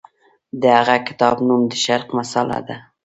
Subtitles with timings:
[0.61, 2.77] د هغه کتاب نوم د شرق مسأله ده.